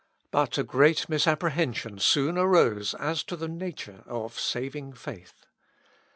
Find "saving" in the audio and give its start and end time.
4.39-4.93